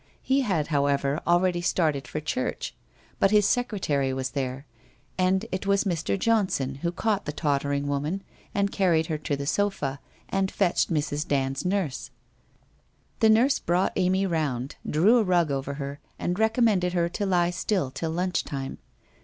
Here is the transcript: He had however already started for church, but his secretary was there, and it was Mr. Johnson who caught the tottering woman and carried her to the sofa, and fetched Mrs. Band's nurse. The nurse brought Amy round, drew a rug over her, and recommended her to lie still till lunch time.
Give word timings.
He 0.23 0.41
had 0.41 0.69
however 0.69 1.21
already 1.27 1.61
started 1.61 2.07
for 2.07 2.19
church, 2.19 2.73
but 3.19 3.29
his 3.29 3.45
secretary 3.47 4.11
was 4.11 4.31
there, 4.31 4.65
and 5.15 5.45
it 5.51 5.67
was 5.67 5.83
Mr. 5.83 6.17
Johnson 6.17 6.79
who 6.81 6.91
caught 6.91 7.25
the 7.25 7.31
tottering 7.31 7.85
woman 7.85 8.23
and 8.51 8.71
carried 8.71 9.05
her 9.05 9.19
to 9.19 9.35
the 9.35 9.45
sofa, 9.45 9.99
and 10.27 10.49
fetched 10.49 10.91
Mrs. 10.91 11.27
Band's 11.27 11.65
nurse. 11.65 12.09
The 13.19 13.29
nurse 13.29 13.59
brought 13.59 13.93
Amy 13.95 14.25
round, 14.25 14.75
drew 14.89 15.19
a 15.19 15.23
rug 15.23 15.51
over 15.51 15.75
her, 15.75 15.99
and 16.17 16.39
recommended 16.39 16.93
her 16.93 17.07
to 17.09 17.27
lie 17.27 17.51
still 17.51 17.91
till 17.91 18.09
lunch 18.09 18.43
time. 18.43 18.79